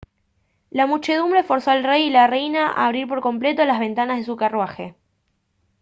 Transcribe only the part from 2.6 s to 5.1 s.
a abrir por completo las ventanas de su carruaje